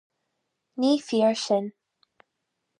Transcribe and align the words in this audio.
Ní 0.79 0.91
fíor 1.07 1.35
sin. 1.43 1.65